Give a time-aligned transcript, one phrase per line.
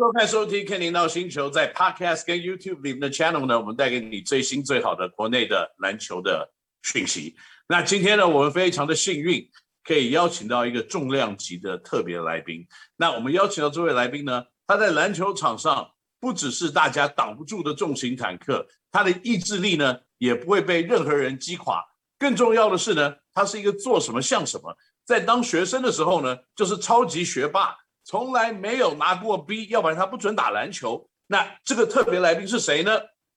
[0.00, 6.50] 收看收听《Ken 闹星球》在 Podcast 跟 YouTube 里面的 Channel 呢，我们带给你最新最好的国内的篮球的
[6.82, 7.36] 讯息。
[7.68, 9.46] 那今天呢，我们非常的幸运，
[9.84, 12.66] 可以邀请到一个重量级的特别来宾。
[12.96, 15.86] 那我们邀请到这位来宾呢，他在篮球场上
[16.18, 21.84] 不只是大家挡不住的重型坦克，他的意志力呢，也不会被任何人击垮。
[22.18, 24.74] 更重要的是呢，他是一个做什么像什么。
[25.04, 27.76] 在当学生的时候呢，就是超级学霸。
[28.10, 31.08] 从来没有拿过 B，要不然他不准打篮球。
[31.28, 32.90] 那这个特别来宾是谁呢？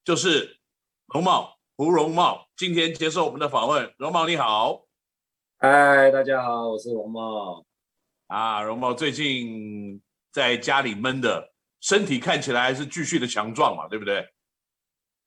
[0.04, 0.58] 就是
[1.14, 3.94] 容茂胡荣茂，今天接受我们的访问。
[4.00, 4.88] 荣茂你好，
[5.60, 7.64] 嗨，大家好，我是荣茂。
[8.26, 14.28] 啊，荣茂最近在家里闷的，身体看起来还是继续的强壮嘛，对不对？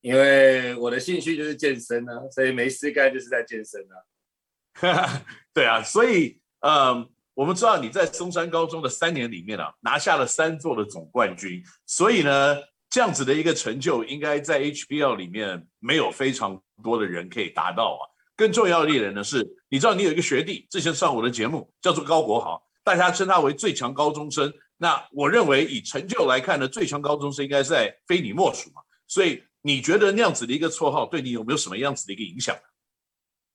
[0.00, 5.22] 因为我的兴趣就是健身、啊，所以没事干就是在健身啊。
[5.54, 7.08] 对啊，所以嗯。
[7.36, 12.56] 我们知道你在松山高中的三年里面啊，拿下了三座的总冠军，所以呢，
[12.88, 18.02] 这样子的一个成就，应该在 HBL 里面没有非常多的人可以达到啊。
[18.34, 24.50] 更重要的一点呢是，你知道你有一个学弟之前上我的节目，叫做高国豪，大家称他为最强高中生。
[24.78, 28.80] 那我认为以成就来看呢，最强高中生应该是在非你莫属嘛。
[29.06, 32.62] 所以你觉得那样子的一个绰号对你有没有什么样子的一个影响呢？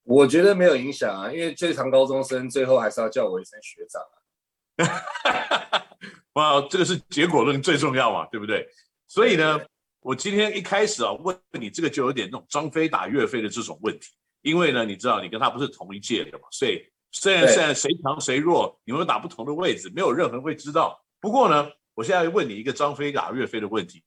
[0.03, 5.87] 我觉得没有影响啊，因为最强高中生最后还是要叫我一声学长啊。
[6.33, 8.67] 哇，这个是结果论最重要嘛，对不对？
[9.07, 9.59] 所以呢，
[9.99, 21.03] 我今天一开始啊问你这个就有点那种张飞打岳飞的这种问题，因为呢，你知道你跟他不是同一届的嘛，所以虽然虽然谁强谁弱，你们打不同的位置，没有任何人会知道。
[21.19, 24.03] 不过呢，我现在问你一个张飞打岳飞的问题，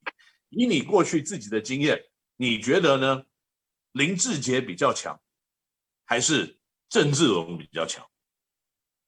[0.49, 2.03] 以你过去自己的经验，
[2.35, 3.23] 你觉得呢？
[3.93, 5.17] 林志杰比较强？
[6.05, 6.55] 还是
[6.87, 8.05] 郑志龙比较强，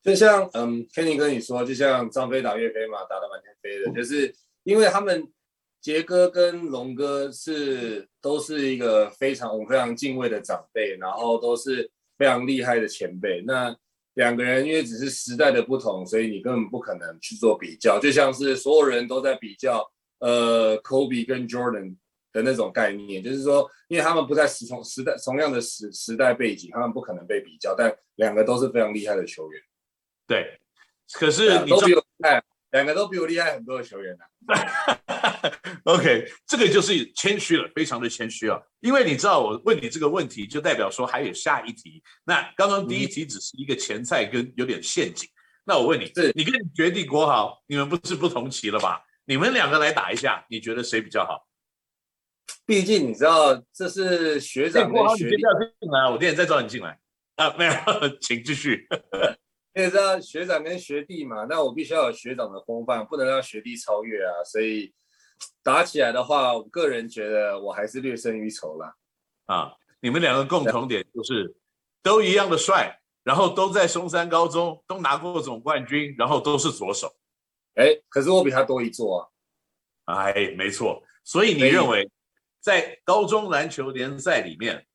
[0.01, 5.31] 就像嗯，Kenny 跟你说，就像张飞打岳飞嘛，打得满天飞的，就是因为他们
[5.79, 13.43] 杰哥跟龙哥是都是一个非常我们非常敬畏的长辈，然后都是非常厉害的前辈。
[13.45, 13.75] 那
[14.15, 19.87] 两个人因为只是时代的不同，所以你根本不可能去做比较，就像是所有人都在比较
[20.19, 21.95] 呃，Kobe 跟 Jordan。
[22.37, 29.59] 的那种概念，就是说，因为他们不在时同时代同样的时时代背景，他们不可能被比较，但两个都是非常厉害的球员。
[30.27, 30.59] 对，
[31.13, 35.49] 可是你都比我厉害，两个都比我厉害很多的球员呢、啊。
[35.85, 38.61] OK，这个就是谦虚了，非常的谦虚啊。
[38.81, 42.03] 因为你知道，我问你这个问题，就代表说还有下一题。
[42.23, 45.27] 那刚刚第一题只是一个前菜，跟有点陷阱。
[45.27, 45.33] 嗯、
[45.65, 49.01] 那我问你，是你跟你学弟国豪，你们不是不同期了吧？
[49.25, 51.46] 你们两个来打一下，你觉得谁比较好？
[52.65, 55.35] 毕竟你知道，这是学长跟学弟。
[55.35, 55.41] 你
[55.79, 56.99] 进来，我今天再找你进来
[57.35, 57.55] 啊！
[57.57, 57.71] 没有，
[58.19, 58.87] 请继续。
[59.73, 64.43] 因为知道学长跟学弟嘛，那我必须要有学长的风范，不能让学弟超越啊。
[64.43, 64.93] 所以
[65.63, 68.95] 打起来的话，我个人觉得我还是略胜于筹啦。
[69.45, 71.55] 啊，你们两个共同点就是
[72.01, 77.15] 都一样的帅，然后都在松山高中都拿过总冠军，然后都是左手。
[77.75, 79.31] 哎，可是我比他多一座
[80.05, 80.23] 啊！
[80.23, 81.01] 哎，没错。
[81.23, 82.09] 所以你认为？
[82.59, 84.85] 在高中篮球联赛里面，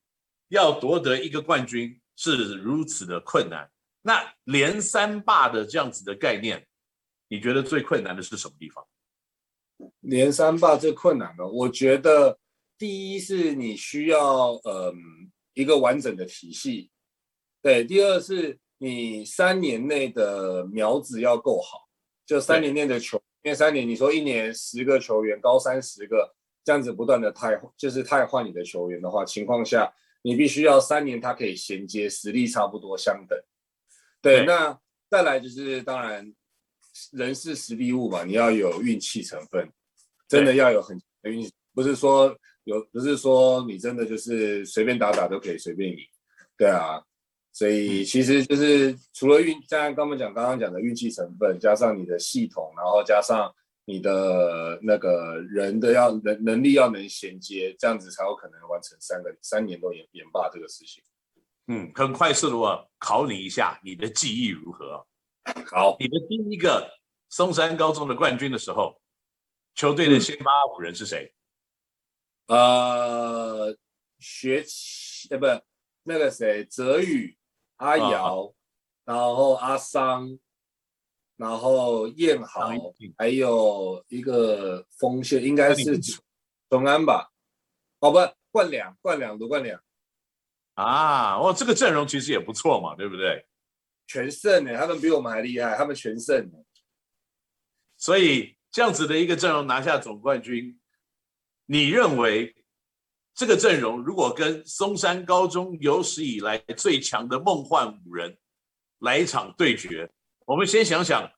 [0.48, 3.70] 要夺得一个冠军是如此的困难。
[4.02, 6.66] 那连三霸的这样子的概念，
[7.28, 8.86] 你觉得最困难的是什么地方？
[10.00, 12.38] 连三霸最困难的，我觉得
[12.76, 14.94] 第一是你需要嗯
[15.54, 16.90] 一个完整的体系，
[17.62, 17.84] 对。
[17.84, 21.88] 第二是你三年内的苗子要够好，
[22.26, 26.34] 就三年内的球，因为三年你说一年十个球员，高三十个。
[26.64, 29.92] 这样子不断的汰就是汰换你的球员的话，情况下
[30.22, 33.36] 你必须要三年，他可以衔接，实力差不多相等。
[34.20, 34.78] 对，对那
[35.10, 36.32] 再来就是当然
[37.10, 39.68] 人是实力物嘛，你要有运气成分，
[40.28, 45.98] 真的要有很运气，不是说有，不是说你真的就是随便打打都可以随便赢。
[46.56, 47.02] 对啊，
[47.52, 53.52] 所以其实就是除了运，像刚刚讲刚刚讲的运气成分，加上你的系统，然后加上。
[53.84, 61.02] 你的那个人的要能能力要能衔接，这样子才有可能完成三个三年都连连霸这个事情。
[61.66, 65.04] 嗯，很快速的我考你一下，你的记忆如何？
[65.70, 66.88] 好，你的第一个
[67.28, 69.00] 松山高中的冠军的时候，
[69.74, 71.34] 球队的先发五人是谁？
[72.46, 73.76] 嗯、呃，
[74.20, 74.64] 学
[75.30, 75.46] 呃不，
[76.04, 77.36] 那个谁，泽宇、
[77.76, 78.52] 阿瑶，啊、
[79.06, 80.38] 然后阿桑。
[81.42, 82.70] 然后燕豪，
[83.18, 85.98] 还有一个锋线，应该是
[86.70, 87.32] 崇安吧？
[87.98, 88.18] 哦，不，
[88.52, 89.82] 冠两，冠两，卢冠两。
[90.74, 93.44] 啊，哦，这个阵容其实也不错嘛，对不对？
[94.06, 96.48] 全胜呢，他们比我们还厉害，他们全胜。
[97.96, 100.78] 所以这样子的一个阵容拿下总冠军，
[101.66, 102.54] 你认为
[103.34, 108.38] 这个阵容如果跟松山高中有史以来最强的梦幻五人
[109.00, 110.08] 来一场对决，
[110.46, 111.30] 我们先想想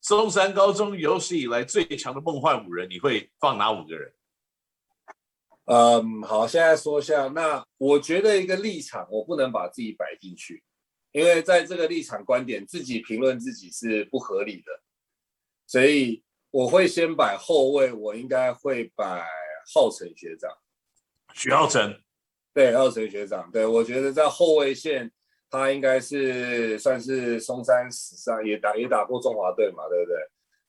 [0.00, 4.12] 中山高中有史以来最强的梦幻五人，你会放哪五个人？
[5.66, 7.28] 嗯，好，现在说一下。
[7.28, 10.64] 那我觉得一个立场，我不能把自己摆进去，
[11.12, 14.82] 因为在这个立场观点，自己评论自己是不合理的，
[15.66, 19.24] 所以我会先摆后卫，我应该会摆
[19.72, 20.50] 浩成学长，
[21.34, 22.02] 许浩辰，
[22.52, 25.12] 对，浩成学长，对，我觉得在后卫线，
[25.50, 30.16] 他应该是算是松山史上也打也打过中华队嘛，对不对？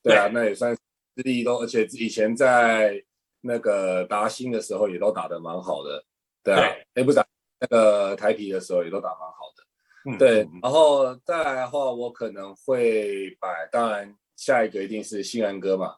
[0.04, 0.82] 对啊，那也算资
[1.24, 3.04] 历都，而且以前在。
[3.44, 6.06] 那个达兴的时候也都打得蛮好的，
[6.44, 6.62] 对啊，
[6.94, 7.20] 哎，不是
[7.60, 10.48] 那个台啤的时候也都打蛮好的，嗯，对。
[10.62, 15.96] 然后再来的话，我可能会摆，当然下一个一定是新安哥嘛，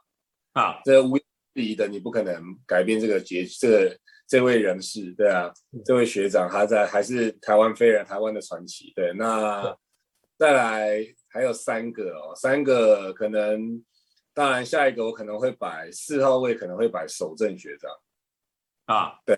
[0.53, 1.19] 啊，这无
[1.55, 3.99] 疑的，你不可能改变这个结，这个
[4.33, 5.53] 这位人士，对啊，
[5.85, 9.13] 这位学长他在还是台湾飞人，台湾的传奇，对。
[9.13, 9.77] 那
[10.39, 13.79] 再来还有三个哦，三个可能。
[14.33, 17.91] 当然，下一个我可能会摆四号位，可能会摆守正学长
[18.85, 19.13] 啊。
[19.23, 19.37] 对，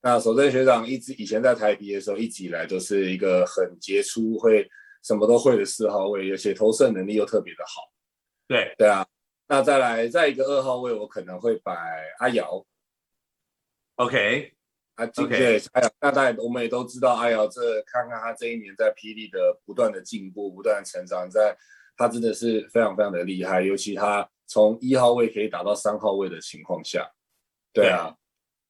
[0.00, 4.64] 那守正学长一直以前在台啤的时候，一直以来都是一个很杰出、会
[5.02, 7.82] 什么都会的四号位，而且投射能力又特别的好。
[8.46, 9.04] 对对啊，
[9.48, 11.74] 那再来再一个二号位，我可能会摆
[12.20, 12.64] 阿瑶。
[13.96, 14.52] OK，
[14.94, 15.66] 啊，对，okay.
[15.72, 21.56] 阿瑶，那当然我们也都知道哎呀这看看他这一年在霹雳的不断的进步、不断的成长，在
[21.96, 24.28] 他真的是非常非常的厉害，尤其他。
[24.48, 27.04] 从一号位可以打到三号位的情况下，
[27.72, 28.14] 对啊，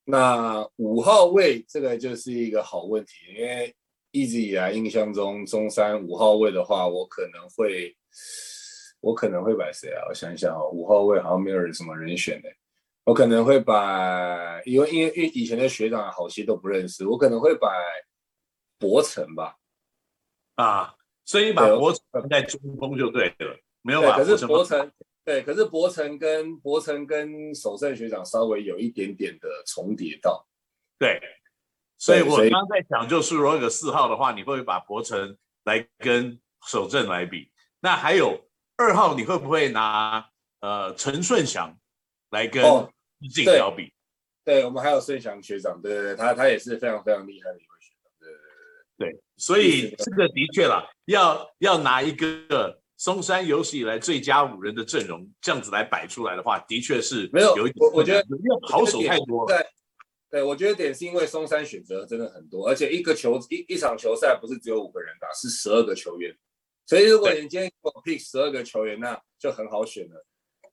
[0.04, 3.76] 那五号位这个就是一个好问题，因为
[4.10, 7.94] 一直以来印象中中山五号位的话，我可能会
[9.00, 10.00] 我可能会摆谁啊？
[10.08, 12.48] 我想一想哦，五号位好像没有人什么人选的，
[13.06, 17.68] 我可能会把，因为因为因为以前的学长好些都不认识，我可能会把
[18.78, 19.56] 博成吧，
[20.56, 20.94] 啊，
[21.24, 24.92] 所以把博成在中锋就对了，没有把可是博成。
[25.24, 30.46] 对，可是博成跟博成跟守正学长稍微有一点点的重叠到，
[31.00, 31.20] 对，
[31.98, 37.50] 所以我刚刚在讲，就是如果有个四号的话，你会不会把博成来跟守正来比？
[37.80, 38.40] 那还有
[38.76, 40.30] 二号，你会不会拿
[40.60, 41.76] 呃陈顺祥
[42.30, 42.62] 来跟
[44.44, 52.80] 对，我们还有孙翔学长，对对对，他他也是非常非常厉害的一位学长，对对对对，所以这个的确啦，要要拿一个。
[52.98, 57.90] 松山有史以来最佳五人的阵容，这样子来摆出来的话，的确是没有有一点。
[57.92, 58.26] 我觉得
[58.62, 59.46] 好手太多。
[59.46, 59.58] 对，
[60.30, 66.34] 对，我觉得点是因为松山选择真的很多，而且一个球一一场球赛不是只有五个人打，是十二个球员。
[66.86, 70.24] 所以如果你今天给我 pick 十二个球员，那就很好选了。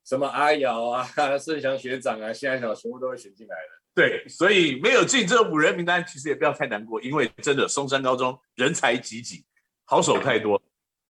[0.06, 1.08] 什么阿瑶啊、
[1.40, 3.84] 盛祥学长啊、谢安晓全部都会选进来的。
[3.96, 9.46] 对，所以没有进这五人名单，其实也不要太难过，因为真的松山高中人才济济，
[9.86, 10.62] 好手太多。